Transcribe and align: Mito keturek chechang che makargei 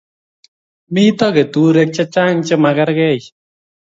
Mito 0.93 1.27
keturek 1.35 1.89
chechang 1.95 2.39
che 2.47 2.55
makargei 2.63 3.21